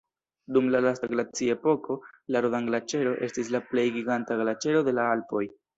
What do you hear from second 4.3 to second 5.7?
glaĉero de la Alpoj.